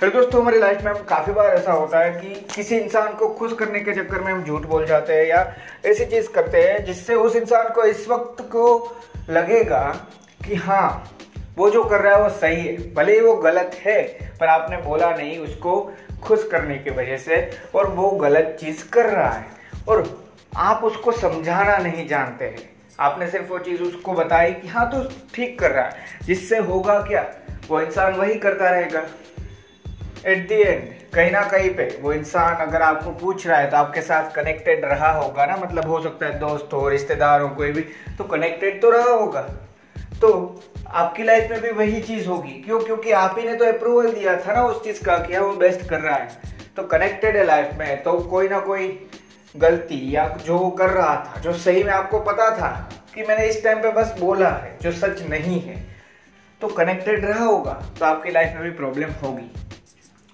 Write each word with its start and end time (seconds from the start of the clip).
फिर 0.00 0.10
दोस्तों 0.10 0.40
हमारी 0.40 0.58
लाइफ 0.58 0.82
में 0.82 0.94
काफ़ी 0.94 1.32
बार 1.32 1.46
ऐसा 1.46 1.72
होता 1.72 1.98
है 1.98 2.10
कि 2.20 2.46
किसी 2.54 2.76
इंसान 2.76 3.14
को 3.14 3.28
खुश 3.28 3.52
करने 3.52 3.80
के 3.80 3.92
चक्कर 3.92 4.20
में 4.20 4.32
हम 4.32 4.44
झूठ 4.44 4.62
बोल 4.62 4.86
जाते 4.86 5.12
हैं 5.12 5.26
या 5.26 5.54
ऐसी 5.86 6.04
चीज़ 6.04 6.28
करते 6.30 6.62
हैं 6.62 6.84
जिससे 6.84 7.14
उस 7.14 7.36
इंसान 7.36 7.68
को 7.68 7.84
इस 7.84 8.08
वक्त 8.08 8.42
को 8.42 8.96
लगेगा 9.30 10.08
कि 10.48 10.54
हाँ 10.54 11.10
वो 11.56 11.70
जो 11.70 11.84
कर 11.84 12.00
रहा 12.00 12.16
है 12.16 12.22
वो 12.22 12.28
सही 12.28 12.66
है। 12.66 12.94
भले 12.94 13.12
ही 13.12 13.20
वो 13.20 13.34
गलत 13.34 13.80
है, 13.86 14.02
पर 14.40 14.46
आपने 14.46 14.76
बोला 14.76 15.10
नहीं 15.10 15.38
उसको 15.38 15.92
खुश 16.22 16.48
करने 16.48 16.78
की 16.78 16.90
वजह 16.90 17.16
से 17.16 17.50
और 17.74 17.86
वो 17.86 18.10
गलत 18.10 18.56
चीज़ 18.60 18.90
कर 18.90 19.06
रहा 19.06 19.30
है। 19.30 19.46
और 19.88 20.26
आप 20.56 20.84
उसको 20.84 21.12
समझाना 21.12 21.76
नहीं 21.76 22.08
जानते 22.08 22.44
हैं। 22.44 22.70
आपने 23.00 23.28
सिर्फ़ 23.28 23.46
वो 23.46 23.58
चीज़ 23.58 23.82
उसको 23.82 24.12
बताई 24.12 24.52
कि 24.52 24.68
हाँ 24.68 24.90
तो 24.90 25.10
ठीक 25.34 25.58
कर 25.58 25.70
रहा 25.70 25.84
है। 25.84 25.92
जिससे 26.22 26.58
होगा 26.58 26.98
क्या? 26.98 27.32
वो 27.68 27.80
इंसान 27.80 28.12
वही 28.12 28.34
करता 28.34 28.70
रहेगा। 28.70 29.06
एट 30.26 30.48
दी 30.48 30.60
एंड 30.62 30.88
कहीं 31.14 31.30
ना 31.30 31.42
कहीं 31.42 31.70
पे 31.70 31.88
वो 32.02 32.12
इंसान 32.12 32.54
अगर 32.66 32.82
आपको 32.82 33.10
पूछ 33.10 33.46
रहा 33.46 33.58
है 33.58 33.70
तो 33.70 33.76
आपके 33.76 34.02
साथ 34.02 34.30
कनेक्टेड 34.34 34.84
रहा 34.84 35.10
होगा 35.12 35.46
ना 35.46 35.56
मतलब 35.56 35.88
हो 35.88 36.00
सकता 36.02 36.26
है 36.26 36.38
दोस्त 36.38 36.72
हो 36.72 36.88
रिश्तेदार 36.88 37.40
हो 37.40 37.48
कोई 37.48 37.70
भी 37.72 37.80
तो 38.18 38.24
कनेक्टेड 38.24 38.80
तो 38.82 38.90
रहा 38.90 39.10
होगा। 39.10 39.40
तो 40.20 40.30
आपकी 40.86 41.22
लाइफ 41.22 41.50
में 41.50 41.60
भी 41.60 41.70
वही 41.70 42.00
चीज़ 42.02 42.28
होगी। 42.28 42.52
क्यों? 42.62 42.80
क्योंकि 42.80 43.12
आप 43.12 43.38
ही 43.38 43.46
ने 43.46 43.54
तो 43.54 43.64
अप्रूवल 43.64 44.12
दिया 44.12 44.36
था 44.36 44.54
ना 44.54 44.62
उस 44.62 44.82
चीज़ 44.84 45.04
का 45.04 45.16
कि 45.18 45.34
हाँ, 45.34 45.42
वो 45.42 45.52
बेस्ट 45.56 45.88
कर 45.88 46.00
रहा 46.00 46.14
है। 46.14 46.28
तो 46.76 46.82
कनेक्टेड 46.84 47.36
है 47.36 47.44
लाइफ 47.44 47.70
में 47.78 48.02
तो 48.02 48.12
कोई 48.20 48.48
ना 48.48 48.60
कोई 48.60 48.88
गलती 49.54 50.00
या 50.14 50.26
जो 50.46 50.58
वो 50.58 50.70
कर 50.70 50.90
रहा 50.90 51.14
था 51.26 51.40
जो 51.40 51.52
सही 51.54 51.82
में 51.82 51.92
आपको 51.92 52.20
पता 52.22 52.50
था 52.50 52.70
कि 53.14 53.22
मैंने 53.22 53.46
इस 53.46 53.62
टाइम 53.64 53.82
पे 53.82 53.90
बस 53.92 54.16
बोला 54.20 54.50
है 54.50 54.76
जो 54.82 54.92
सच 54.92 55.22
नहीं 55.30 55.60
है 55.60 55.76
तो 56.60 56.68
कनेक्टेड 56.68 57.24
रहा 57.24 57.44
होगा 57.44 57.72
तो 57.98 58.04
आपकी 58.06 58.30
लाइफ 58.30 58.52
में 58.54 58.62
भी 58.62 58.70
प्रॉब्लम 58.70 59.10
होगी। 59.22 59.50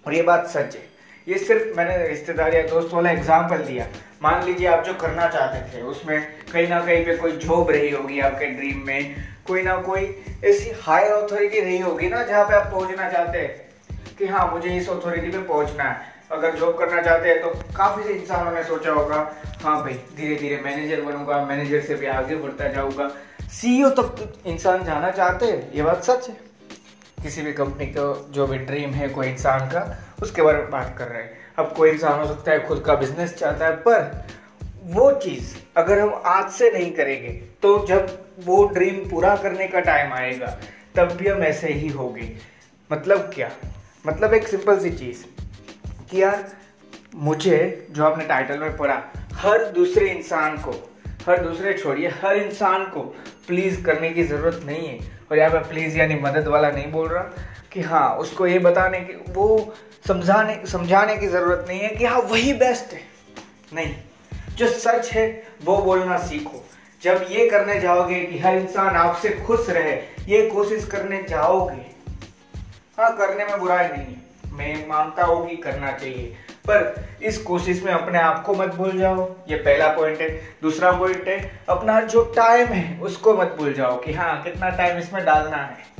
और 0.07 0.15
ये 0.15 0.23
बात 0.23 0.47
सच 0.49 0.77
है। 0.77 0.89
ये 1.27 1.39
सिर्फ़ 1.39 1.77
मैंने 1.77 1.97
रिश्तेदार 2.09 2.55
या 2.55 2.63
दोस्त 2.69 2.95
वाला 2.95 3.11
एग्ज़ाम्पल 3.11 3.65
दिया। 3.65 3.87
मान 4.23 4.45
लीजिए 4.45 4.67
आप 4.69 4.85
जो 4.85 4.95
करना 4.97 5.29
चाहते 5.29 5.61
थे, 5.71 5.83
उसमें 5.83 6.21
कहीं 6.53 6.69
ना 6.69 6.81
कहीं 6.81 7.05
पे 7.05 7.17
कोई 7.17 7.33
जॉब 7.39 7.71
रही 7.71 7.91
होगी 7.91 8.21
आपके 8.21 8.47
ड्रीम 8.47 8.83
में, 8.87 9.15
कोई 9.47 9.63
ना 9.63 9.77
कोई 9.83 10.03
ऐसी 10.45 10.71
हायर 10.83 11.13
अथॉरिटी 11.13 11.61
रही 11.61 11.79
होगी 11.81 12.09
ना 12.09 12.23
जहाँ 12.25 12.45
पे 12.45 12.55
आप 12.55 12.71
पहुँचना 12.73 13.11
चाहते 13.11 13.39
हैं 13.39 14.17
कि 14.19 14.27
हाँ 14.27 14.51
मुझे 14.53 14.77
इस 14.77 14.89
अथॉरिटी 14.91 15.31
पे 15.31 15.39
पहुँचना 15.39 15.85
है। 15.85 16.09
अगर 16.33 16.57
जॉब 16.57 16.77
करना 16.79 17.01
चाहते 17.03 17.29
हैं 17.29 17.41
तो 17.43 17.49
काफ़ी 17.77 18.05
से 18.05 18.13
इंसानों 18.13 18.53
ने 18.53 18.63
सोचा 18.65 18.93
होगा 18.93 19.17
हाँ 19.63 19.81
भाई 19.83 19.95
धीरे 20.17 20.37
धीरे 20.37 20.61
मैनेजर 20.65 21.01
बनूँगा 21.03 21.45
मैनेजर 21.45 21.81
से 21.81 21.95
भी 21.95 22.07
आगे 22.09 22.37
बढ़ता 22.37 22.69
जाऊँगा। 22.69 23.09
सीईओ 23.53 23.89
तक 23.93 24.15
तो 24.19 24.51
इंसान 24.51 24.85
जाना 24.85 25.11
चाहते 25.11 25.47
हैं, 25.47 25.73
ये 25.73 25.83
बात 25.83 26.05
सच 26.05 26.29
है। 26.29 26.37
किसी 27.23 27.43
भी 27.43 27.53
कंपनी 27.53 27.87
का, 27.87 28.29
जो 28.31 28.47
भी 28.47 28.59
ड्रीम 28.59 28.91
है 28.91 29.09
कोई 29.09 29.27
इंसान 29.29 29.67
का, 29.67 29.83
उसके 30.23 30.43
बारे 30.43 30.59
में 30.59 30.71
बात 30.71 30.95
कर 30.99 31.09
रहे 31.09 31.23
हैं। 31.23 31.39
अब 31.59 31.73
कोई 31.77 31.91
इंसान 31.91 32.21
हो 32.21 32.27
सकता 32.27 32.53
है 32.53 32.67
खुद 32.69 32.83
का 32.87 32.95
बिज़नेस 32.95 33.35
चाहता 33.35 33.67
है, 33.67 33.77
पर 33.77 34.27
वो 34.85 35.11
चीज़ 35.15 35.55
अगर 35.77 35.99
हम 35.99 36.23
आज 36.27 36.51
से 36.53 36.71
नहीं 36.71 36.91
करेंगे 36.93 37.33
तो 37.63 37.87
जब 37.87 38.19
वो 38.45 38.65
ड्रीम 38.67 39.09
पूरा 39.11 39.35
करने 39.37 39.67
का 39.69 39.81
टाइम 39.81 40.13
आएगा, 40.13 40.47
तब 40.97 41.13
भी 41.13 41.29
हम 41.29 41.43
ऐसे 41.43 41.73
ही 41.73 41.89
होंगे। 41.89 42.33
मतलब 42.91 43.31
क्या? 43.35 43.51
मतलब 44.07 44.35
एक 44.35 44.49
सिंपल 44.49 44.79
सी 44.79 44.91
चीज़ 44.91 45.25
कि 46.11 46.23
यार, 46.23 46.49
मुझे 47.15 47.87
जो 47.91 48.05
आपने 48.05 48.25
टाइटल 48.25 48.59
में 48.59 48.77
पढ़ा, 48.77 49.03
हर 49.35 49.65
दूसरे 49.65 50.11
इंसान 50.11 50.57
को, 50.59 50.73
हर 51.27 51.43
दूसरे 51.43 51.73
छोड़िए, 51.75 52.09
हर 52.23 52.37
इंसान 52.37 52.85
को 52.85 53.01
प्लीज़ 53.49 53.83
करने 53.85 54.11
की 54.11 54.25
ज़रूरत 54.25 54.61
नहीं 54.67 54.89
है। 54.89 55.20
और 55.31 55.39
यहाँ 55.39 55.51
पे 55.51 55.59
प्लीज़ 55.69 55.97
यानी 55.99 56.15
मदद 56.15 56.49
वाला 56.49 56.71
नहीं 56.71 56.91
बोल 56.93 57.09
रहा 57.09 57.23
कि 57.73 57.81
हाँ 57.81 58.09
उसको 58.17 58.47
ये 58.47 58.59
बताने 58.59 59.01
की, 59.01 59.13
वो 59.33 59.75
समझाने 60.09 60.61
समझाने 60.67 61.17
की 61.17 61.27
ज़रूरत 61.27 61.65
नहीं 61.69 61.81
है 61.81 61.89
कि 61.89 62.05
हाँ 62.05 62.21
वही 62.21 62.53
बेस्ट 62.55 62.93
है। 62.93 63.01
नहीं, 63.75 63.95
जो 64.57 64.69
सच 64.69 65.11
है, 65.13 65.27
वो 65.65 65.77
बोलना 65.79 66.17
सीखो। 66.19 66.65
जब 67.03 67.27
ये 67.31 67.49
करने 67.51 67.79
जाओगे 67.81 68.21
कि 68.25 68.39
हर 68.39 68.57
इंसान 68.57 68.97
आपसे 68.97 69.29
खुश 69.47 69.69
रहे, 69.71 69.93
ये 70.29 70.47
कोशिश 70.51 70.87
करने 70.87 71.23
जाओगे। 71.23 71.87
हाँ 72.99 73.17
करने 73.17 73.45
में 73.45 73.59
बुराई 73.61 73.89
नहीं 73.89 74.15
है। 74.15 74.53
मैं 74.53 74.89
मानता 74.89 75.25
हूँ 75.25 75.49
कि 75.49 75.57
करना 75.57 75.93
चाहिए। 75.93 76.37
पर 76.67 77.09
इस 77.23 77.39
कोशिश 77.39 77.83
में 77.83 77.93
अपने 77.93 78.19
आप 78.19 78.45
को 78.45 78.55
मत 78.55 78.69
भूल 78.69 78.99
जाओ। 78.99 79.37
ये 79.49 79.57
पहला 79.57 79.89
पॉइंट 79.89 80.21
है। 80.21 80.31
दूसरा 80.63 80.93
पॉइंट 80.93 81.29
है, 81.29 81.61
अपना 81.69 82.01
जो 82.01 82.25
टाइम 82.37 82.67
है, 82.67 83.01
उसको 83.01 83.35
मत 83.35 83.57
भूल 83.59 83.73
जाओ 83.73 84.01
कि 84.01 84.13
हाँ 84.13 84.43
कितना 84.43 84.69
टाइम 84.69 84.99
इसमें 84.99 85.25
डालना 85.25 85.57
है। 85.57 85.91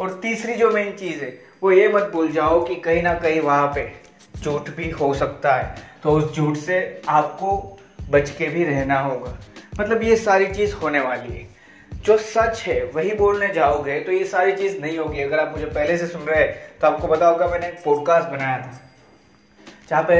और 0.00 0.20
तीसरी 0.22 0.54
जो 0.54 0.70
मेन 0.70 0.92
चीज़ 0.92 1.22
है, 1.22 1.38
वो 1.62 1.72
ये 1.72 1.88
मत 1.88 2.02
भूल 2.02 2.32
जाओ 2.32 2.64
कि 2.64 2.74
कहीं 2.74 3.02
ना 3.02 3.14
कहीं 3.14 3.40
वहाँ 3.40 3.72
पे 3.74 3.92
झूठ 4.42 4.70
भी 4.70 4.90
हो 4.90 5.14
सकता 5.14 5.54
है। 5.54 5.74
तो 6.02 6.10
उस 6.10 6.36
झूठ 6.36 6.56
से 6.56 7.02
आपको 7.08 7.78
बच 8.10 8.30
के 8.30 8.46
भी 8.46 8.64
रहना 8.64 9.00
होगा। 9.00 9.38
मतलब 9.80 10.02
ये 10.02 10.16
सारी 10.16 10.46
चीज़ 10.46 10.74
होने 10.74 11.00
वाली 11.00 11.34
है। 11.34 11.48
जो 11.94 12.16
सच 12.18 12.64
है, 12.66 12.84
वही 12.84 13.14
बोलने 13.14 13.48
जाओगे 13.48 14.00
तो 14.00 14.12
ये 14.12 14.24
सारी 14.24 14.52
चीज़ 14.52 14.80
नहीं 14.80 14.98
होगी। 14.98 15.22
अगर 15.22 15.40
आप 15.40 15.52
मुझे 15.52 15.66
पहले 15.66 15.98
से 15.98 16.06
सुन 16.06 16.22
रहे 16.22 16.40
हैं 16.40 16.78
तो 16.80 16.86
आपको 16.86 17.06
पता 17.06 17.26
होगा 17.26 17.48
मैंने 17.48 17.66
एक 17.66 17.82
पॉडकास्ट 17.84 18.28
बनाया 18.28 18.58
था। 18.58 18.91
जहाँ 19.92 20.04
पे 20.08 20.16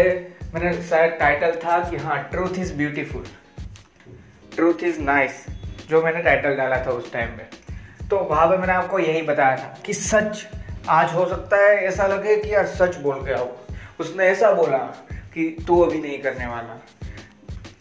मैंने 0.54 0.72
शायद 0.82 1.12
टाइटल 1.20 1.52
था 1.56 1.78
कि 1.90 1.96
हाँ 1.96 2.16
truth 2.30 2.58
is 2.58 2.72
beautiful 2.76 3.24
truth 4.56 4.82
is 4.84 5.00
nice 5.00 5.44
जो 5.90 6.02
मैंने 6.02 6.22
टाइटल 6.22 6.56
डाला 6.56 6.76
था 6.86 6.90
उस 6.90 7.12
टाइम 7.12 7.28
पे। 7.28 8.06
तो 8.08 8.16
वहाँ 8.24 8.46
पे 8.48 8.56
मैंने 8.56 8.72
आपको 8.72 8.98
यही 8.98 9.22
बताया 9.22 9.56
था 9.56 9.78
कि 9.86 9.94
सच, 9.94 10.46
आज 10.88 11.14
हो 11.14 11.26
सकता 11.28 11.56
है 11.56 11.76
ऐसा 11.84 12.06
लगे 12.06 12.36
कि 12.36 12.52
यार 12.54 12.66
सच 12.66 12.96
बोल 12.96 13.24
के 13.24 13.32
आओ 13.32 13.48
उसने 14.00 14.24
ऐसा 14.24 14.52
बोला 14.52 14.78
कि 15.34 15.48
तू 15.66 15.80
अभी 15.80 16.00
नहीं 16.00 16.18
करने 16.18 16.46
वाला। 16.46 16.80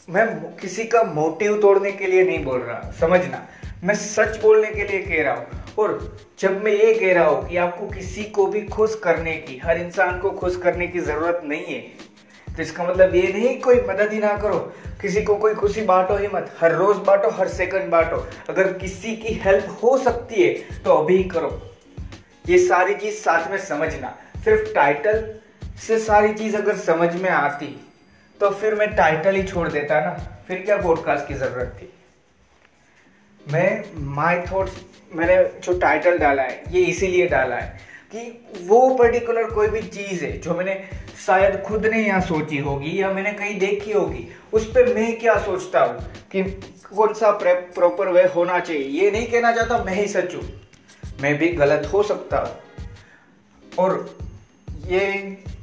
मैं 0.10 0.28
किसी 0.56 0.84
का 0.86 1.04
मोटिव 1.04 1.60
तोड़ने 1.62 1.92
के 1.92 2.08
लिए 2.08 2.24
नहीं 2.24 2.44
बोल 2.44 2.60
रहा, 2.60 2.92
समझना। 2.92 3.48
मैं 3.84 3.96
सच 3.96 4.42
बोलने 4.42 4.72
के 4.72 4.84
लिए 4.84 5.02
कह 5.02 5.24
रहा 5.24 5.34
हूँ। 5.34 5.61
और 5.80 6.00
जब 6.40 6.64
मैं 6.64 6.72
ये 6.72 6.94
कह 6.94 7.14
रहा 7.14 7.26
हूँ 7.26 7.48
कि 7.50 7.58
आपको 7.58 7.88
किसी 7.88 8.24
को 8.26 8.46
भी 8.48 8.62
खुश 8.68 9.00
करने 9.04 9.34
की, 9.38 9.58
हर 9.58 9.78
इंसान 9.78 10.20
को 10.20 10.30
खुश 10.32 10.56
करने 10.56 10.88
की 10.88 11.00
ज़रूरत 11.00 11.42
नहीं 11.46 11.66
है 11.66 11.82
तो 12.48 12.62
इसका 12.62 12.84
मतलब 12.84 13.16
ये 13.16 13.22
नहीं 13.34 13.60
कोई 13.62 13.76
मदद 13.82 14.14
ही 14.14 14.20
ना 14.20 14.34
करो। 14.38 14.58
किसी 15.02 15.22
को 15.22 15.36
कोई 15.36 15.54
खुशी 15.56 15.82
बांटो 15.82 16.16
ही 16.18 16.28
मत, 16.28 16.50
हर 16.60 16.74
रोज 16.76 16.98
बांटो, 16.98 17.30
हर 17.30 17.48
सेकंड 17.48 17.90
बांटो। 17.92 18.18
अगर 18.50 18.72
किसी 18.74 19.16
की 19.16 19.34
हेल्प 19.36 19.78
हो 19.84 19.98
सकती 19.98 20.44
है 20.44 20.82
तो 20.84 20.94
अभी 20.94 21.24
करो। 21.26 21.50
ये 22.50 22.58
सारी 22.58 22.96
चीज़ 22.96 23.16
साथ 23.16 23.50
में 23.52 23.58
समझना। 23.60 24.16
सिर्फ़ 24.44 24.74
टाइटल 24.76 25.24
से 25.88 26.00
सारी 26.00 26.34
चीज़ 26.34 26.58
अगर 26.58 26.76
समझ 26.78 27.16
में 27.16 27.30
आती 27.30 27.76
तो 28.40 28.50
फिर 28.52 28.76
मैं 28.76 28.88
टाइटल 28.96 29.36
ही 29.36 29.44
छोड़ 29.44 29.68
देता 29.70 30.00
ना। 30.02 30.14
फिर 30.48 30.62
क्या 30.66 30.78
पॉडकास्ट 30.78 31.28
की 31.28 31.34
ज़रूरत 31.34 31.76
थी? 31.78 31.94
मैं 33.48 33.84
माई 34.16 34.40
थॉट्स 34.52 34.74
मैंने 35.14 35.44
जो 35.64 35.74
टाइटल 35.80 36.18
डाला 36.18 36.44
है, 36.44 36.64
ये 36.72 36.82
इसीलिए 36.82 37.28
डाला 37.28 37.56
है 37.56 37.80
कि 38.12 38.66
वो 38.68 38.80
पर्टिकुलर 38.96 39.50
कोई 39.52 39.68
भी 39.68 39.82
चीज़ 39.82 40.24
है 40.26 40.38
जो 40.38 40.54
मैंने 40.56 40.76
शायद 41.26 41.62
खुद 41.62 41.86
ने 41.86 42.02
यहाँ 42.04 42.22
सोची 42.22 42.58
होगी 42.58 43.02
या 43.02 43.12
मैंने 43.12 43.32
कहीं 43.34 43.58
देखी 43.60 43.92
होगी, 43.92 44.28
उस 44.54 44.66
पर 44.68 44.94
मैं 44.96 45.20
क्या 45.20 45.38
सोचता 45.40 45.84
हूँ 45.84 46.00
कि 46.32 46.44
कौन 46.86 47.14
सा 47.14 47.32
प्रॉपर 47.32 48.10
वे 48.10 48.24
होना 48.36 48.60
चाहिए। 48.60 48.88
ये 49.02 49.12
नहीं 49.12 49.28
कहना 49.28 49.52
चाहता 49.52 49.84
मैं 49.84 49.94
ही 49.94 50.08
सच 50.08 50.36
हूँ। 50.36 50.44
मैं 51.22 51.38
भी 51.38 51.48
गलत 51.50 51.90
हो 51.94 52.04
सकता 52.04 52.38
हूँ। 52.38 52.56
और 53.80 54.16
ये 54.88 55.10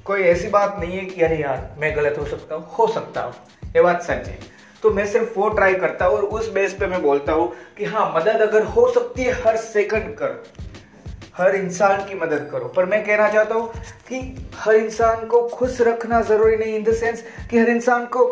कोई 0.04 0.22
ऐसी 0.22 0.48
बात 0.48 0.76
नहीं 0.80 0.98
है 0.98 1.04
कि 1.04 1.22
अरे 1.22 1.36
यार, 1.36 1.76
मैं 1.78 1.96
गलत 1.96 2.18
हो 2.18 2.24
सकता 2.26 2.54
हूँ, 2.54 2.66
हो 2.78 2.86
सकता 2.86 3.22
हूँ। 3.22 3.34
ये 3.76 3.82
बात 3.82 4.02
सच 4.02 4.28
है। 4.28 4.38
तो 4.82 4.90
मैं 4.90 5.06
सिर्फ़ 5.06 5.38
वो 5.38 5.48
ट्राई 5.48 5.74
करता 5.74 6.06
हूँ 6.06 6.16
और 6.16 6.24
उस 6.24 6.52
बेस 6.52 6.74
पे 6.74 6.86
मैं 6.86 7.02
बोलता 7.02 7.32
हूँ 7.32 7.52
कि 7.78 7.84
हाँ 7.84 8.12
मदद 8.16 8.40
अगर 8.40 8.64
हो 8.64 8.88
सकती 8.92 9.22
है, 9.22 9.32
हर 9.42 9.56
सेकंड 9.56 10.14
करो। 10.14 10.42
हर 11.36 11.54
इंसान 11.54 12.04
की 12.04 12.14
मदद 12.14 12.48
करो। 12.52 12.68
पर 12.68 12.84
मैं 12.84 13.04
कहना 13.04 13.28
चाहता 13.28 13.54
हूँ 13.54 13.68
कि 14.08 14.20
हर 14.54 14.74
इंसान 14.74 15.26
को 15.26 15.42
खुश 15.48 15.80
रखना 15.80 16.20
ज़रूरी 16.22 16.56
नहीं 16.56 16.74
इन 16.74 16.84
द 16.84 16.94
सेंस 16.94 17.24
कि 17.50 17.58
हर 17.58 17.68
इंसान 17.68 18.06
को 18.06 18.30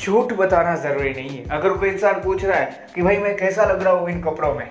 झूठ 0.00 0.32
बताना 0.32 0.74
ज़रूरी 0.76 1.10
नहीं 1.10 1.28
है। 1.28 1.48
अगर 1.48 1.72
कोई 1.72 1.88
इंसान 1.88 2.22
पूछ 2.22 2.44
रहा 2.44 2.58
है 2.58 2.86
कि 2.94 3.02
भाई, 3.02 3.16
मैं 3.16 3.36
कैसा 3.36 3.64
लग 3.64 3.82
रहा 3.82 3.92
हूँ 3.92 4.10
इन 4.10 4.22
कपड़ों 4.22 4.54
में? 4.54 4.70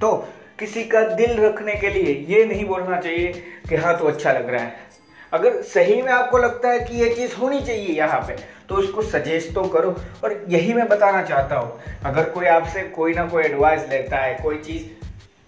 तो 0.00 0.12
किसी 0.58 0.84
का 0.84 1.00
दिल 1.14 1.40
रखने 1.40 1.74
के 1.74 1.88
लिए 1.88 2.12
ये 2.28 2.44
नहीं 2.44 2.64
बोलना 2.64 3.00
चाहिए 3.00 3.32
कि 3.68 3.76
हाँ 3.76 3.98
तो 3.98 4.04
अच्छा 4.04 4.32
लग 4.32 4.48
रहा 4.50 4.62
है। 4.62 4.86
अगर 5.32 5.60
सही 5.64 6.00
में 6.02 6.12
आपको 6.12 6.38
लगता 6.38 6.68
है 6.68 6.78
कि 6.80 6.96
ये 6.96 7.14
चीज़ 7.14 7.34
होनी 7.36 7.60
चाहिए 7.60 7.96
यहाँ 7.96 8.20
पे 8.20 8.36
तो 8.68 8.74
उसको 8.74 9.02
सजेस्ट 9.04 9.54
तो 9.54 9.62
करो। 9.68 9.94
और 10.24 10.44
यही 10.48 10.72
मैं 10.74 10.88
बताना 10.88 11.22
चाहता 11.22 11.56
हूँ, 11.56 11.80
अगर 12.04 12.28
कोई 12.30 12.46
आपसे 12.46 12.82
कोई 12.90 13.14
ना 13.14 13.26
कोई 13.26 13.42
एडवाइस 13.44 13.88
लेता 13.90 14.16
है, 14.16 14.34
कोई 14.42 14.58
चीज़, 14.58 14.86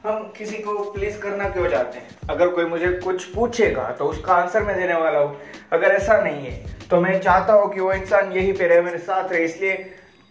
हम 0.04 0.32
किसी 0.36 0.58
को 0.58 0.78
प्लीज़ 0.92 1.18
करना 1.18 1.48
क्यों 1.48 1.68
चाहते 1.68 1.98
हैं? 1.98 2.08
अगर 2.30 2.48
कोई 2.48 2.64
मुझे 2.66 2.88
कुछ 2.98 3.24
पूछेगा 3.24 3.90
तो 3.98 4.04
उसका 4.06 4.34
आंसर 4.34 4.62
मैं 4.62 4.76
देने 4.76 4.94
वाला 4.94 5.18
हूँ। 5.18 5.36
अगर 5.72 5.90
ऐसा 5.90 6.20
नहीं 6.22 6.46
है 6.46 6.88
तो 6.90 7.00
मैं 7.00 7.20
चाहता 7.20 7.52
हूँ 7.52 7.72
कि 7.74 7.80
वो 7.80 7.92
इंसान 7.92 8.32
यही 8.32 8.52
पे 8.52 8.68
रहे, 8.68 8.80
मेरे 8.82 8.98
साथ 9.00 9.32
रहे, 9.32 9.44
इसलिए 9.44 9.90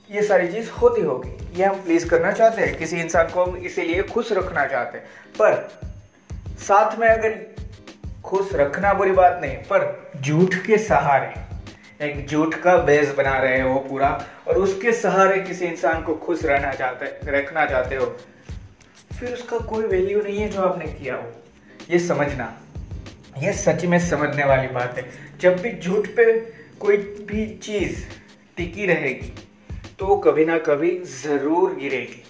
ये 0.10 0.22
सारी 0.24 0.48
चीज़ 0.48 0.70
होती 0.72 1.02
होगी। 1.02 1.38
ये 1.56 1.66
हम 1.66 1.76
प्लीज़ 1.76 2.08
करना 2.10 2.32
चाहते 2.32 2.62
हैं, 2.62 2.78
किसी 2.78 2.98
इंसान 2.98 3.28
को 3.28 3.44
हम 3.44 3.56
इसीलिए 3.58 4.04
खुश 4.04 4.32
रखना 4.34 4.66
चाहते 4.66 4.98
हैं। 4.98 5.06
पर 5.34 5.70
साथ 6.60 6.98
में 7.00 7.08
अगर 7.08 7.38
खुश 8.30 8.54
रखना 8.56 8.94
बुरी 8.94 9.12
बात 9.12 9.40
नहीं, 9.42 9.56
पर 9.66 10.12
झूठ 10.22 10.56
के 10.66 10.78
सहारे, 10.80 11.34
एक 12.02 12.28
झूठ 12.28 12.56
का 12.56 12.76
बेस 12.80 13.14
बना 13.16 13.38
रहे 13.38 13.62
हो 13.62 13.80
पूरा, 13.82 14.10
और 14.48 14.58
उसके 14.58 14.92
सहारे 14.94 15.40
किसी 15.40 15.66
इंसान 15.66 16.02
को 16.04 16.16
खुश 16.18 16.44
रहना 16.46 16.72
चाहते, 16.74 17.32
रखना 17.32 17.66
चाहते 17.66 17.96
हो, 17.96 18.06
फिर 19.12 19.34
उसका 19.34 19.58
कोई 19.66 19.86
वैल्यू 19.86 20.22
नहीं 20.22 20.40
है 20.40 20.50
जो 20.50 20.62
आपने 20.62 20.86
किया 20.88 21.16
हो। 21.16 21.32
ये 21.92 22.00
समझना, 22.00 22.54
ये 23.38 23.54
सच 23.56 23.86
में 23.86 24.00
समझने 24.00 24.44
वाली 24.46 24.68
बात 24.70 24.98
है। 24.98 25.06
जब 25.42 25.62
भी 25.62 25.72
झूठ 25.74 26.08
पे 26.16 26.34
कोई 26.80 26.98
भी 26.98 27.46
चीज़ 27.64 28.04
टिकी 28.58 28.86
रहेगी 28.86 29.34
तो 30.00 30.06
वो 30.06 30.16
कभी 30.18 30.46
ना 30.46 30.58
कभी 30.60 30.92
ज़रूर 31.14 31.76
गिरेगी। 31.76 32.24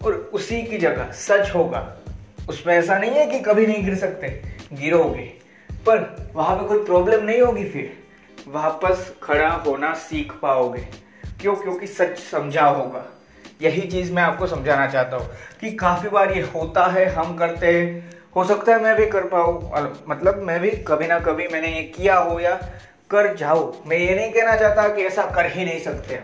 और 0.00 0.12
उसी 0.34 0.60
की 0.62 0.78
जगह, 0.78 1.10
सच 1.12 1.50
होगा, 1.54 1.80
उसमें 2.48 2.74
ऐसा 2.74 2.98
नहीं 2.98 3.10
है 3.10 3.26
कि 3.26 3.38
कभी 3.40 3.66
नहीं 3.66 3.84
गिर 3.84 3.94
सकते। 3.96 4.28
गिरोगे। 4.72 5.24
पर 5.70 6.30
वहाँ 6.34 6.56
पे 6.56 6.68
कोई 6.68 6.84
प्रॉब्लम 6.84 7.24
नहीं 7.24 7.40
होगी 7.40 7.64
फिर। 7.64 7.96
वापस 8.48 9.14
खड़ा 9.22 9.48
होना 9.48 9.92
सीख 9.94 10.32
पाओगे। 10.32 10.86
क्यों? 11.40 11.54
क्योंकि 11.56 11.86
सच 11.86 12.18
समझा 12.18 12.66
होगा। 12.66 13.04
यही 13.62 13.80
चीज़ 13.80 14.12
मैं 14.12 14.22
आपको 14.22 14.46
समझाना 14.46 14.86
चाहता 14.86 15.16
हूँ 15.16 15.28
कि 15.60 15.70
काफ़ी 15.72 16.08
बार 16.08 16.32
ये 16.32 16.42
होता 16.54 16.86
है, 16.86 17.06
हम 17.06 17.36
करते 17.36 17.66
हैं। 17.66 18.10
हो 18.36 18.44
सकता 18.44 18.72
है 18.72 18.82
मैं 18.82 18.96
भी 18.96 19.06
कर 19.06 19.24
पाऊँ। 19.24 19.70
मतलब 20.08 20.42
मैं 20.42 20.60
भी 20.60 20.70
कभी 20.70 21.06
ना 21.06 21.18
कभी 21.18 21.46
मैंने 21.48 21.68
ये 21.68 21.82
किया 21.82 22.18
हो 22.18 22.40
या 22.40 22.54
कर 23.10 23.34
जाओ 23.36 23.74
मैं 23.86 23.96
ये 23.96 24.14
नहीं 24.14 24.32
कहना 24.32 24.56
चाहता 24.56 24.88
कि 24.88 25.02
ऐसा 25.02 25.22
कर 25.26 25.46
ही 25.46 25.64
नहीं 25.64 25.80
सकते 25.80 26.18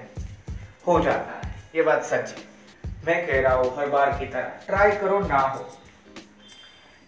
हो 0.86 1.00
जाता 1.00 1.46
है। 1.46 1.54
ये 1.76 1.82
बात 1.82 2.04
सच 2.04 2.12
है। 2.12 2.50
मैं 3.06 3.26
कह 3.26 3.40
रहा 3.40 3.54
हूँ 3.54 3.76
हर 3.76 3.86
बार 3.86 4.10
की 4.18 4.26
तरह 4.26 4.60
ट्राई 4.66 4.90
करो 4.90 5.20
ना 5.20 5.38
हो। 5.38 5.66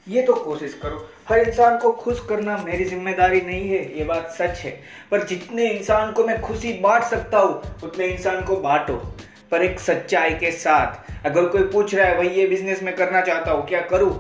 ये 0.09 0.23
तो 0.23 0.35
कोशिश 0.35 0.75
करो। 0.83 1.09
हर 1.26 1.38
इंसान 1.38 1.76
को 1.79 1.91
खुश 1.93 2.21
करना 2.29 2.56
मेरी 2.59 2.85
ज़िम्मेदारी 2.85 3.41
नहीं 3.41 3.69
है, 3.69 3.99
ये 3.99 4.05
बात 4.05 4.31
सच 4.31 4.59
है। 4.59 4.71
पर 5.11 5.23
जितने 5.26 5.69
इंसान 5.69 6.12
को 6.12 6.25
मैं 6.25 6.41
खुशी 6.41 6.73
बांट 6.81 7.03
सकता 7.03 7.38
हूँ, 7.38 7.62
उतने 7.85 8.06
इंसान 8.06 8.43
को 8.44 8.56
बांटो। 8.56 8.97
पर 9.50 9.62
एक 9.62 9.81
सच्चाई 9.81 10.35
के 10.35 10.50
साथ, 10.53 11.26
अगर 11.26 11.47
कोई 11.47 11.62
पूछ 11.65 11.94
रहा 11.94 12.06
है 12.06 12.17
भाई 12.17 12.29
ये 12.29 12.47
बिज़नेस 12.47 12.82
में 12.82 12.94
करना 12.97 13.21
चाहता 13.21 13.50
हूँ, 13.50 13.67
क्या 13.67 13.81
करूँ? 13.82 14.12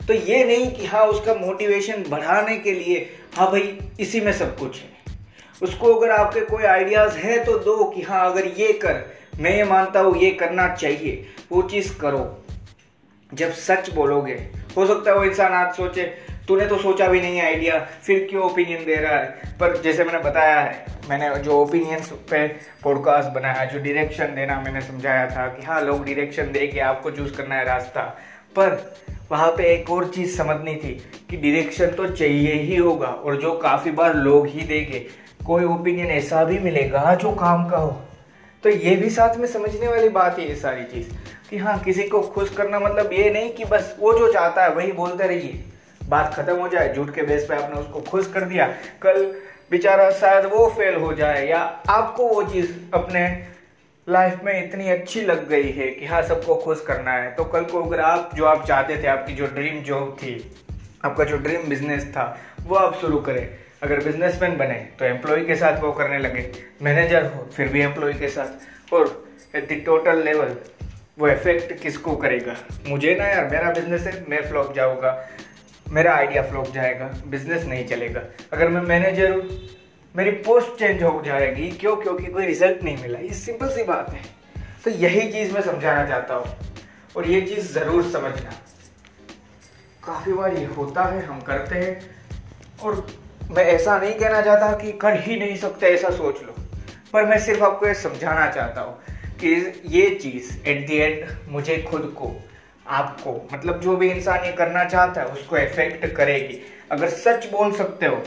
तो 0.00 0.14
ये 0.14 0.44
नहीं 0.44 0.70
कि 0.72 0.86
हाँ 0.86 1.04
उसका 1.06 1.34
मोटिवेशन 1.34 2.04
बढ़ाने 2.08 2.56
के 2.58 2.72
लिए 2.72 3.08
हाँ 3.36 3.50
भाई, 3.50 3.78
इसी 4.00 4.20
में 4.20 4.32
सब 4.32 4.56
कुछ 4.58 4.80
है। 4.80 4.90
उसको 5.62 5.94
अगर 5.94 6.10
आपके 6.10 6.40
कोई 6.40 6.64
आइडियाज़ 6.64 7.16
हैं 7.16 7.44
तो 7.44 7.58
दो 7.58 7.84
कि 7.84 8.02
हाँ 8.02 8.30
अगर 8.30 8.46
ये 8.58 8.72
कर, 8.74 9.04
मैं 9.38 9.56
ये 9.56 9.64
मानता 9.64 10.00
हूँ, 10.00 10.16
ये 10.16 10.30
करना 10.32 10.74
चाहिए, 10.74 11.26
वो 11.52 11.62
चीज़ 11.62 11.96
करो। 11.98 12.38
जब 13.32 13.52
सच 13.52 13.90
बोलोगे, 13.94 14.34
हो 14.76 14.86
सकता 14.86 15.10
है 15.10 15.16
वो 15.16 15.24
इंसान 15.24 15.52
आज 15.52 15.74
सोचे 15.74 16.02
तूने 16.48 16.66
तो 16.66 16.76
सोचा 16.78 17.06
भी 17.08 17.20
नहीं 17.20 17.40
आइडिया 17.40 17.78
फिर 18.02 18.26
क्यों 18.30 18.42
ओपिनियन 18.44 18.84
दे 18.84 18.94
रहा 18.94 19.16
है? 19.16 19.26
पर 19.60 19.76
जैसे 19.82 20.04
मैंने 20.04 20.18
बताया 20.18 20.60
है 20.60 20.84
मैंने 21.10 21.34
जो 21.38 21.52
ओपिनियंस 21.52 22.10
पे 22.30 22.46
पॉडकास्ट 22.82 23.28
बनाया, 23.28 23.64
जो 23.64 23.78
डायरेक्शन 23.78 24.34
देना 24.34 24.60
मैंने 24.60 24.80
समझाया 24.80 25.26
था 25.26 25.46
कि 25.48 25.62
हाँ 25.62 25.80
लोग 25.80 26.04
डायरेक्शन 26.06 26.52
दे 26.52 26.66
के 26.66 26.80
आपको 26.80 27.10
चूज़ 27.10 27.32
करना 27.32 27.54
है 27.54 27.64
रास्ता। 27.64 28.02
पर 28.56 28.94
वहाँ 29.30 29.50
पे 29.50 29.72
एक 29.72 29.90
और 29.90 30.08
चीज़ 30.08 30.36
समझनी 30.36 30.74
थी 30.74 30.92
कि 31.30 31.36
डायरेक्शन 31.36 31.86
तो 31.86 32.06
चाहिए 32.06 32.52
ही 32.52 32.76
होगा 32.76 33.06
और 33.06 33.36
जो 33.36 33.52
काफ़ी 33.58 33.90
बार 33.90 34.14
लोग 34.14 34.46
ही 34.46 34.60
देंगे, 34.60 35.06
कोई 35.46 35.64
ओपिनियन 35.64 36.06
ऐसा 36.06 36.44
भी 36.44 36.58
मिलेगा 36.58 37.14
जो 37.14 37.32
काम 37.32 37.68
का 37.68 37.76
हो। 37.76 38.00
तो 38.62 38.68
ये 38.68 38.94
भी 38.96 39.10
साथ 39.10 39.36
में 39.36 39.46
समझने 39.48 39.88
वाली 39.88 40.08
बात 40.08 40.38
है 40.38 40.48
ये 40.48 40.54
सारी 40.54 40.84
चीज़ 40.84 41.08
कि 41.50 41.58
हाँ 41.58 41.78
किसी 41.78 42.02
को 42.02 42.20
खुश 42.20 42.50
करना 42.56 42.80
मतलब 42.80 43.12
ये 43.12 43.30
नहीं 43.30 43.50
कि 43.50 43.64
बस 43.64 43.96
वो 44.00 44.18
जो 44.18 44.32
चाहता 44.32 44.62
है 44.62 44.70
वही 44.70 44.92
बोलते 44.92 45.26
रहिए। 45.26 45.64
बात 46.08 46.34
खत्म 46.34 46.56
हो 46.56 46.68
जाए, 46.68 46.92
झूठ 46.94 47.14
के 47.14 47.22
बेस 47.22 47.46
पे 47.48 47.54
आपने 47.54 47.80
उसको 47.80 48.00
खुश 48.00 48.32
कर 48.32 48.40
दिया, 48.40 48.66
कल 49.02 49.24
बेचारा 49.70 50.10
शायद 50.10 50.44
वो 50.44 50.66
फेल 50.68 50.94
हो 50.94 51.12
जाए 51.14 51.46
या 51.48 51.58
आपको 51.88 52.26
वो 52.28 52.42
चीज़ 52.42 52.72
अपने 52.94 53.22
लाइफ 54.06 54.42
में 54.44 54.52
इतनी 54.64 54.90
अच्छी 54.90 55.20
लग 55.20 55.48
गई 55.48 55.70
है 55.70 55.86
कि 55.88 56.06
हाँ 56.06 56.22
सबको 56.22 56.54
खुश 56.54 56.84
करना 56.86 57.12
है। 57.12 57.30
तो 57.34 57.44
कल 57.44 57.64
को 57.64 57.82
अगर 57.82 58.00
आप, 58.00 58.30
जो 58.34 58.44
आप 58.44 58.66
चाहते 58.66 58.96
थे, 59.02 59.06
आपकी 59.06 59.32
जो 59.32 59.46
ड्रीम 59.46 59.82
जॉब 59.82 60.16
थी, 60.18 60.34
आपका 61.04 61.24
जो 61.24 61.36
ड्रीम 61.36 61.68
बिज़नेस 61.68 62.06
था, 62.06 62.24
वो 62.60 62.76
आप 62.76 62.94
शुरू 62.94 63.18
करें। 63.18 63.48
अगर 63.82 64.04
बिजनेसमैन 64.04 64.56
बने 64.56 64.74
तो 64.98 65.04
एम्प्लॉय 65.04 65.44
के 65.44 65.56
साथ 65.56 65.80
वो 65.80 65.92
करने 65.92 66.18
लगे। 66.18 66.50
मैनेजर 66.82 67.24
हो, 67.24 67.48
फिर 67.56 67.68
भी 67.68 67.80
एम्प्लॉय 67.80 68.12
के 68.12 68.28
साथ। 68.28 68.94
और 68.94 69.24
एट 69.56 69.68
द 69.68 69.82
टोटल 69.86 70.22
लेवल 70.22 70.56
वो 71.18 71.28
इफ़ेक्ट 71.28 71.72
किसको 71.82 72.16
करेगा? 72.16 72.56
मुझे 72.88 73.14
ना 73.14 73.24
यार, 73.24 73.48
मेरा 73.48 73.70
बिज़नेस 73.70 74.06
है, 74.06 74.24
मैं 74.28 74.42
फ्लॉप 74.42 74.74
जाऊँगा। 74.74 75.10
मेरा 75.92 76.14
आइडिया 76.14 76.42
फ्लॉप 76.42 76.72
जाएगा 76.74 77.06
बिज़नेस 77.26 77.64
नहीं 77.64 77.86
चलेगा। 77.86 78.20
अगर 78.52 78.68
मैं 78.68 78.80
मैनेजर 78.80 79.32
हूँ, 79.32 79.58
मेरी 80.14 80.30
पोस्ट 80.30 80.78
चेंज 80.78 81.02
हो 81.02 81.22
जाएगी, 81.26 81.70
क्यों? 81.70 81.96
क्योंकि 81.96 82.26
कोई 82.26 82.46
रिज़ल्ट 82.46 82.82
नहीं 82.84 82.96
मिला। 83.02 83.18
ये 83.18 83.34
सिंपल 83.34 83.68
सी 83.68 83.82
बात 83.82 84.10
है। 84.10 84.22
तो 84.84 84.90
यही 84.90 85.32
चीज़ 85.32 85.52
मैं 85.54 85.62
समझाना 85.62 86.06
चाहता 86.08 86.34
हूँ, 86.34 86.56
और 87.16 87.26
ये 87.26 87.40
चीज़ 87.40 87.72
ज़रूर 87.72 88.02
समझना। 88.02 88.50
काफ़ी 90.02 90.32
बार 90.32 90.54
ये 90.54 90.64
होता 90.66 91.04
है, 91.04 91.24
हम 91.26 91.40
करते 91.40 91.74
हैं, 91.74 92.00
और 92.82 93.06
मैं 93.50 93.64
ऐसा 93.64 93.98
नहीं 93.98 94.14
कहना 94.14 94.40
चाहता 94.40 94.72
कि 94.72 94.92
कर 94.92 95.20
ही 95.20 95.36
नहीं 95.36 95.56
सकते, 95.56 95.86
ऐसा 95.86 96.10
सोच 96.10 96.42
लो। 96.42 96.54
पर 97.12 97.26
मैं 97.26 97.38
सिर्फ़ 97.38 97.62
आपको 97.62 97.86
ये 97.86 97.94
समझाना 97.94 98.50
चाहता 98.50 98.80
हूँ 98.80 98.98
कि 99.40 99.54
ये 99.86 100.08
चीज़ 100.14 100.68
एट 100.68 100.86
दी 100.86 100.96
एंड 100.96 101.26
मुझे 101.48 101.76
खुद 101.82 102.14
को 102.18 102.34
आपको 102.86 103.32
मतलब 103.52 103.80
जो 103.80 103.96
भी 103.96 104.10
इंसान 104.10 104.44
ये 104.44 104.52
करना 104.52 104.84
चाहता 104.84 105.20
है, 105.20 105.26
उसको 105.26 105.56
इफ़ेक्ट 105.58 106.06
करेगी। 106.16 106.58
अगर 106.90 107.08
सच 107.10 107.50
बोल 107.50 107.72
सकते 107.72 108.06
हो, 108.06 108.22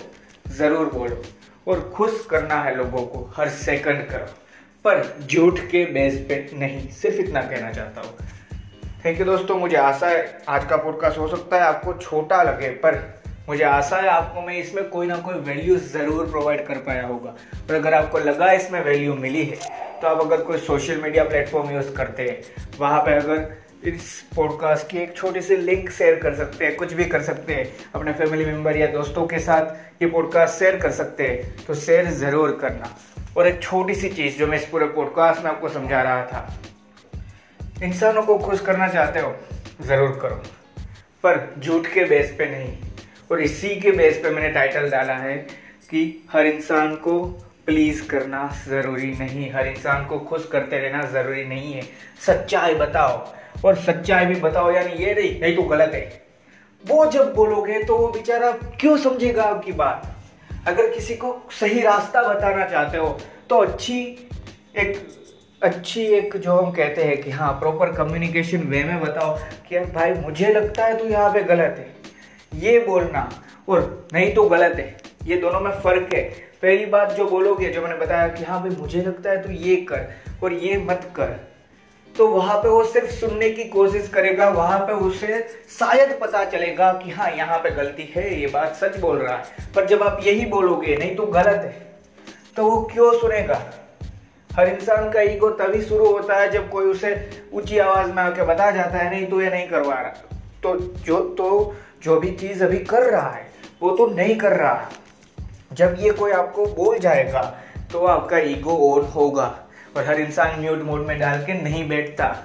ज़रूर 0.50 0.94
बोलो। 0.94 1.22
और 1.68 1.80
खुश 1.96 2.26
करना 2.30 2.56
है 2.56 2.76
लोगों 2.78 3.02
को, 3.04 3.30
हर 3.38 3.50
सेकंड 3.50 4.08
करो। 4.10 4.26
पर 4.86 5.04
झूठ 5.22 5.60
के 5.62 5.84
बेस 5.94 6.18
पे 6.30 6.36
नहीं, 6.54 6.88
सिर्फ़ 6.92 7.20
इतना 7.20 7.42
कहना 7.42 7.72
चाहता 7.72 8.02
हूँ। 8.02 8.18
थैंक 9.06 9.20
यू 9.20 9.26
दोस्तों, 9.26 9.58
मुझे 9.58 9.76
आशा 9.78 10.08
है 10.08 10.44
आज 10.50 10.66
का 10.66 10.78
पॉडकास्ट 10.78 11.18
हो 11.18 11.28
सकता 11.28 11.56
है 11.56 11.64
आपको 11.64 11.94
छोटा 11.94 12.42
लगे, 12.44 12.70
पर 12.70 13.04
मुझे 13.50 13.64
आशा 13.64 13.98
है 13.98 14.08
आपको 14.10 14.42
मैं 14.42 14.58
इसमें 14.58 14.88
कोई 14.90 15.08
ना 15.08 15.16
कोई 15.18 15.36
वैल्यू 15.42 15.76
ज़रूर 15.78 16.30
प्रोवाइड 16.30 16.66
कर 16.68 16.78
पाया 16.78 17.06
होगा। 17.08 17.30
और 17.30 17.76
अगर 17.76 17.94
आपको 17.94 18.20
लगा 18.20 18.52
इसमें 18.52 18.84
वैल्यू 18.84 19.14
मिली 19.16 19.44
है 19.44 19.58
तो 20.02 20.08
आप 20.08 20.22
अगर 20.22 20.42
कोई 20.44 20.58
सोशल 20.60 21.02
मीडिया 21.02 21.24
प्लेटफॉर्म 21.24 21.70
यूज़ 21.72 21.94
करते 21.96 22.24
हैं, 22.24 22.42
वहाँ 22.80 23.02
पर 23.02 23.12
अगर 23.14 23.48
इस 23.88 24.26
पॉडकास्ट 24.36 24.90
की 24.90 24.98
एक 24.98 25.16
छोटी 25.18 25.42
सी 25.42 25.56
लिंक 25.56 25.90
शेयर 25.90 26.16
कर 26.16 26.36
सकते 26.36 26.66
हैं, 26.66 26.76
कुछ 26.76 26.94
भी 26.94 27.06
कर 27.06 27.22
सकते 27.22 27.54
हैं। 27.54 27.66
अपने 27.96 28.14
फैमिली 28.14 28.46
मेंबर 28.46 28.78
या 28.78 28.88
दोस्तों 28.88 29.26
के 29.28 29.40
साथ 29.40 30.02
ये 30.02 30.08
पॉडकास्ट 30.08 30.60
शेयर 30.60 30.76
कर 30.76 30.92
सकते 30.92 31.28
हैं। 31.28 31.66
तो 31.66 31.76
शेयर 31.76 32.06
ज़रूर 32.06 32.58
करना। 32.62 32.98
और 33.38 33.48
एक 33.48 33.62
छोटी 33.62 33.96
सी 33.96 34.10
चीज़ 34.10 34.38
जो 34.38 34.48
मैं 34.48 34.58
इस 34.58 34.66
पूरे 34.66 34.86
पॉडकास्ट 34.86 35.44
में 35.44 35.52
आपको 35.52 35.70
समझा 35.70 36.02
रहा 36.02 36.26
था। 36.26 36.60
इंसानों 37.84 38.24
को 38.24 38.38
खुश 38.38 38.62
करना 38.62 38.88
चाहते 38.88 39.20
हो, 39.20 39.36
ज़रूर 39.82 40.20
करो। 40.22 40.36
पर 41.24 41.56
झूठ 41.60 41.88
के 41.88 42.06
बेस 42.06 42.36
पे 42.38 42.46
नहीं। 42.46 42.78
और 43.32 43.42
इसी 43.42 43.76
के 43.76 43.92
बेस 43.92 44.18
पे 44.18 44.30
मैंने 44.30 44.50
टाइटल 44.50 44.90
डाला 44.90 45.14
है 45.14 45.38
कि 45.90 46.28
हर 46.32 46.46
इंसान 46.46 46.96
को 46.96 47.42
प्लीज़ 47.66 48.08
करना 48.08 48.48
ज़रूरी 48.68 49.12
नहीं। 49.12 49.52
हर 49.52 49.68
इंसान 49.68 50.06
को 50.06 50.20
खुश 50.20 50.46
करते 50.46 50.78
रहना 50.80 51.02
ज़रूरी 51.04 51.44
नहीं 51.46 51.74
है। 51.74 51.82
सच्चाई 52.26 52.76
बताओ। 52.76 53.18
और 53.66 53.76
सच्चाई 53.76 54.26
भी 54.26 54.36
बताओ, 54.36 54.72
यानी 54.72 55.04
ये 55.04 55.14
नहीं 55.14 55.40
नहीं 55.42 55.56
तो 55.56 55.64
गलत 55.64 55.92
है। 55.94 56.26
वो 56.84 57.06
जब 57.06 57.34
बोलोगे 57.36 57.84
तो 57.84 57.98
वो 57.98 58.08
बेचारा 58.08 58.52
क्यों 58.80 58.98
समझेगा 58.98 59.44
आपकी 59.44 59.72
बात? 59.72 60.12
अगर 60.68 60.90
किसी 60.90 61.16
को 61.16 61.36
सही 61.52 61.82
रास्ता 61.82 62.22
बताना 62.24 62.66
चाहते 62.66 62.98
हो 62.98 63.08
तो 63.50 63.58
अच्छी 63.58 64.00
एक 64.78 64.98
अच्छी 65.62 66.02
एक 66.06 66.36
जो 66.38 66.56
हम 66.56 66.72
कहते 66.72 67.04
हैं 67.04 67.22
कि 67.22 67.32
हाँ 67.32 67.52
प्रॉपर 67.54 67.92
कम्युनिकेशन 67.92 68.58
वे 68.60 68.84
में 68.84 69.00
बताओ 69.00 69.38
कि 69.68 69.76
यार 69.76 69.86
भाई, 69.86 70.14
मुझे 70.14 70.48
लगता 70.48 70.86
है 70.86 70.98
तू 71.00 71.06
यहाँ 71.06 71.34
पे 71.34 71.44
गलत 71.44 71.76
है। 71.80 72.62
ये 72.62 72.80
बोलना, 72.80 73.30
और 73.70 74.08
नहीं 74.14 74.34
तो 74.34 74.44
गलत 74.50 74.76
है। 74.76 74.98
ये 75.26 75.38
दोनों 75.38 75.60
में 75.60 75.72
फ़र्क 75.72 76.14
है। 76.14 76.24
पहली 76.66 76.86
बात 76.86 77.12
जो 77.12 77.26
बोलोगे, 77.30 77.68
जो 77.70 77.82
मैंने 77.82 77.96
बताया 77.96 78.28
कि 78.28 78.44
हाँ 78.44 78.62
भाई 78.62 78.70
मुझे 78.72 79.02
लगता 79.02 79.30
है 79.30 79.42
तू 79.44 79.52
ये 79.52 79.76
कर 79.90 80.08
और 80.44 80.54
ये 80.54 80.78
मत 80.86 81.12
कर 81.16 81.36
तो 82.16 82.28
वहाँ 82.28 82.58
पे 82.58 82.70
वो 82.70 82.84
सिर्फ़ 82.84 83.12
सुनने 83.12 83.50
की 83.50 83.64
कोशिश 83.64 84.08
करेगा, 84.10 84.48
वहाँ 84.50 84.80
पे 84.80 84.94
उसे 85.06 85.40
शायद 85.70 86.18
पता 86.22 86.44
चलेगा 86.46 86.92
कि 86.94 87.12
हाँ 87.12 87.30
यहाँ 87.32 87.58
पे 87.58 87.70
गलती 87.72 88.04
है, 88.16 88.42
ये 88.42 88.48
बात 88.48 88.76
सच 88.76 88.98
बोल 89.00 89.18
रहा 89.18 89.36
है। 89.38 89.72
पर 89.76 89.86
जब 89.86 90.04
आप 90.04 90.22
यही 90.26 90.46
बोलोगे, 90.46 90.96
नहीं 90.96 91.16
तो 91.16 91.26
गलत 91.28 91.62
है। 91.64 91.86
तो 92.56 92.70
वो 92.70 92.82
क्यों 92.94 93.14
सुनेगा? 93.20 93.62
हर 94.50 94.70
इंसान 94.70 95.10
का 95.12 95.22
ईगो 95.22 95.50
तभी 95.56 95.82
शुरू 95.82 96.06
होता 96.08 96.40
है 96.40 96.52
जब 96.52 96.70
कोई 96.72 96.86
उसे 96.86 97.16
ऊँची 97.54 97.78
आवाज़ 97.80 98.12
में 98.12 98.24
आके 98.24 98.46
बता 98.46 98.72
जाता 98.72 98.98
है, 98.98 99.10
नहीं 99.12 99.26
तो 99.26 99.42
ये 99.42 99.50
नहीं 99.50 99.68
करवा 99.68 100.02
रहा। 100.02 100.38
तो 100.64 100.78
जो 101.06 101.20
तो 101.38 101.76
जो 102.04 102.20
भी 102.20 102.32
चीज़ 102.34 102.64
अभी 102.64 102.80
कर 102.86 103.10
रहा 103.12 103.30
है, 103.30 103.48
वो 103.82 103.98
तो 103.98 104.08
नहीं 104.08 104.36
कर 104.38 104.58
रहा। 104.58 104.90
जब 105.76 105.96
ये 106.00 106.12
कोई 106.12 106.32
आपको 106.32 106.66
बोल 106.66 106.98
जाएगा 107.00 107.42
तो 107.92 108.06
आपका 108.06 108.38
ईगो 108.40 108.78
ऑन 108.90 109.06
होगा 109.06 109.54
और 109.98 110.06
हर 110.06 110.20
इंसान 110.20 110.60
म्यूट 110.60 110.82
मोड 110.84 111.06
में 111.08 111.18
डाल 111.20 111.44
के 111.46 111.54
नहीं 111.54 111.88
बैठता। 111.90 112.36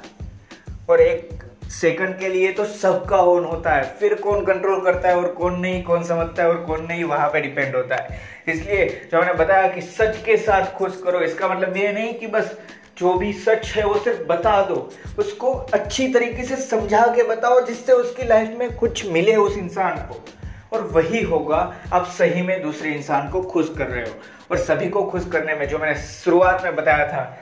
और 0.91 1.01
एक 1.01 1.29
सेकंड 1.71 2.19
के 2.19 2.29
लिए 2.29 2.53
तो 2.53 2.65
सबका 2.65 3.17
ऑन 3.17 3.45
होता 3.45 3.75
है। 3.75 3.83
फिर 4.01 4.15
कौन 4.15 4.45
कंट्रोल 4.45 4.81
करता 4.81 5.09
है 5.09 5.17
और 5.17 5.27
कौन 5.33 5.59
नहीं, 5.61 5.83
कौन 5.83 6.05
समझता 6.05 6.43
है 6.43 6.49
और 6.49 6.57
कौन 6.65 6.85
नहीं, 6.87 7.05
वहाँ 7.05 7.29
पे 7.29 7.41
डिपेंड 7.41 7.77
होता 7.77 7.97
है। 7.97 8.19
इसलिए 8.49 8.87
जो 9.13 9.19
मैंने 9.19 9.33
बताया 9.35 9.69
कि 9.69 9.83
सच 9.83 10.23
के 10.27 10.37
साथ 10.37 10.73
खुश 10.75 11.01
करो, 11.05 11.21
इसका 11.21 11.49
मतलब 11.49 11.77
ये 11.77 11.93
नहीं 11.93 12.13
कि 12.15 12.27
बस 12.27 12.57
जो 12.99 13.15
भी 13.15 13.33
सच 13.33 13.73
है 13.77 13.85
वो 13.87 13.95
सिर्फ़ 13.95 14.23
बता 14.23 14.61
दो। 14.63 14.91
उसको 15.19 15.53
अच्छी 15.75 16.09
तरीके 16.13 16.45
से 16.45 16.57
समझा 16.57 17.07
के 17.17 17.23
बताओ, 17.29 17.61
जिससे 17.61 17.93
उसकी 17.93 18.27
लाइफ 18.27 18.57
में 18.59 18.77
कुछ 18.77 19.07
मिले 19.07 19.37
उस 19.37 19.57
इंसान 19.59 19.97
को। 20.03 20.23
और 20.73 20.83
वही 20.83 21.23
होगा, 21.23 21.59
आप 21.93 22.07
सही 22.09 22.43
में 22.43 22.63
दूसरे 22.63 22.93
इंसान 22.93 23.31
को 23.31 23.43
खुश 23.43 23.69
कर 23.79 23.87
रहे 23.87 24.05
हो। 24.05 24.15
और 24.51 24.59
सभी 24.59 24.89
को 24.89 25.05
खुश 25.05 25.29
करने 25.33 25.55
में, 25.55 25.69
जो 25.69 25.79
मैंने 25.79 26.01
शुरुआत 26.01 26.65
में 26.65 26.77
बताया 26.77 27.07
था, 27.09 27.39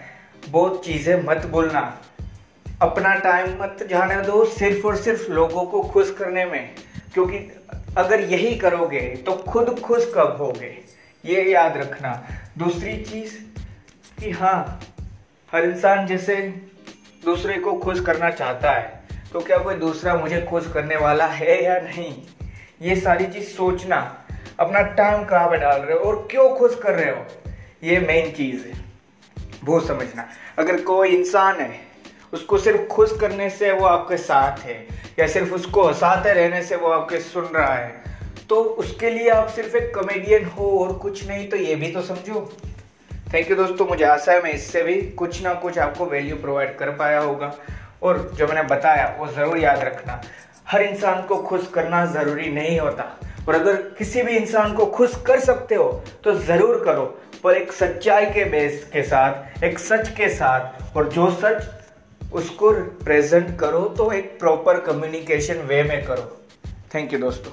बहुत 0.49 0.85
चीज़ें 0.85 1.23
मत 1.25 1.47
बोलना 1.47 1.80
अपना 2.82 3.14
टाइम 3.14 3.56
मत 3.62 3.87
जाने 3.90 4.16
दो 4.16 4.44
सिर्फ़ 4.44 4.87
और 4.87 4.97
सिर्फ़ 4.97 5.30
लोगों 5.30 5.64
को 5.64 5.82
खुश 5.82 6.14
करने 6.18 6.44
में। 6.44 6.75
क्योंकि 7.14 7.38
अगर 7.97 8.20
यही 8.20 8.54
करोगे 8.54 9.00
तो 9.26 9.32
खुद 9.49 9.78
खुश 9.80 10.12
कब 10.16 10.37
होगे? 10.40 10.76
ये 11.25 11.42
याद 11.44 11.76
रखना। 11.76 12.12
दूसरी 12.58 12.97
चीज़ 13.02 13.35
कि 14.20 14.30
हाँ 14.30 14.80
हर 15.52 15.64
इंसान 15.64 16.06
जैसे 16.06 16.37
दूसरे 17.25 17.54
को 17.54 17.73
खुश 17.73 18.00
करना 18.00 18.30
चाहता 18.30 18.70
है 18.70 19.02
तो 19.32 19.40
क्या 19.40 19.58
कोई 19.58 19.75
दूसरा 19.75 20.14
मुझे 20.14 20.40
खुश 20.40 20.73
करने 20.73 20.97
वाला 20.97 21.26
है 21.26 21.62
या 21.64 21.78
नहीं? 21.80 22.14
ये 22.80 22.97
सारी 22.97 23.26
चीज़ 23.26 23.47
सोचना, 23.47 23.97
अपना 24.61 24.80
टाइम 24.94 25.25
कहाँ 25.25 25.49
पे 25.50 25.56
डाल 25.56 25.80
रहे 25.80 25.99
हो 25.99 26.04
और 26.04 26.26
क्यों 26.30 26.49
खुश 26.56 26.78
कर 26.82 26.94
रहे 26.94 27.11
हो, 27.11 27.25
ये 27.85 27.99
मेन 28.00 28.30
चीज़ 28.32 28.66
है। 28.66 28.73
वो 29.64 29.80
समझना। 29.80 30.28
अगर 30.58 30.80
कोई 30.82 31.08
इंसान 31.11 31.61
है, 31.61 31.80
उसको 32.32 32.58
सिर्फ़ 32.58 32.87
खुश 32.87 33.16
करने 33.20 33.49
से 33.50 33.73
वो 33.73 33.87
आपके 33.87 34.16
साथ 34.18 34.58
है, 34.58 34.76
या 35.18 35.26
सिर्फ़ 35.26 35.54
उसको 35.54 35.87
हंसाते 35.87 36.32
रहने 36.32 36.62
से 36.62 36.76
वो 36.76 36.88
आपके 36.90 37.20
सुन 37.20 37.44
रहा 37.47 37.75
है 37.75 38.06
तो 38.49 38.56
उसके 38.56 39.11
लिए 39.11 39.28
आप 39.30 39.49
सिर्फ़ 39.49 39.76
एक 39.76 39.94
कॉमेडियन 39.94 40.44
हो 40.49 40.68
और 40.78 40.92
कुछ 40.99 41.26
नहीं 41.28 41.49
तो 41.49 41.56
ये 41.56 41.75
भी 41.76 41.90
तो 41.92 42.02
समझो। 42.02 42.40
थैंक 43.35 43.50
यू 43.50 43.56
दोस्तों, 43.56 43.87
मुझे 43.87 44.04
आशा 44.04 44.32
है 44.32 44.42
मैं 44.42 44.52
इससे 44.52 44.82
भी 44.82 44.94
कुछ 45.12 45.42
ना 45.42 45.52
कुछ 45.54 45.78
आपको 45.78 46.06
वैल्यू 46.06 46.37
प्रोवाइड 46.37 46.76
कर 46.78 46.90
पाया 46.90 47.18
होगा। 47.20 47.52
और 48.02 48.18
जो 48.35 48.47
मैंने 48.47 48.62
बताया, 48.68 49.14
वो 49.18 49.26
ज़रूर 49.26 49.58
याद 49.58 49.80
रखना। 49.80 50.20
हर 50.70 50.82
इंसान 50.82 51.22
को 51.22 51.37
खुश 51.42 51.66
करना 51.75 52.04
ज़रूरी 52.06 52.48
नहीं 52.50 52.78
होता। 52.80 53.04
और 53.48 53.54
अगर 53.54 53.76
किसी 53.98 54.22
भी 54.22 54.37
इंसान 54.37 54.72
को 54.72 54.87
खुश 54.87 55.14
कर 55.26 55.40
सकते 55.40 55.75
हो 55.75 55.88
तो 56.25 56.34
ज़रूर 56.37 56.82
करो। 56.84 57.04
पर 57.44 57.56
एक 57.56 57.72
सच्चाई 57.72 58.26
के 58.26 58.44
बेस 58.44 58.84
के 58.92 59.02
साथ, 59.02 59.64
एक 59.64 59.78
सच 59.78 60.08
के 60.08 60.28
साथ, 60.28 60.96
और 60.96 61.08
जो 61.08 61.30
सच 61.32 62.32
उसको 62.32 62.70
प्रेजेंट 63.04 63.58
करो 63.60 63.80
तो 63.98 64.10
एक 64.12 64.38
प्रॉपर 64.40 64.80
कम्युनिकेशन 64.80 65.66
वे 65.66 65.82
में 65.82 66.04
करो। 66.04 66.34
थैंक 66.94 67.12
यू 67.12 67.18
दोस्तों। 67.18 67.52